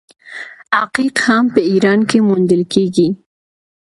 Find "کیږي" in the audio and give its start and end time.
2.73-3.07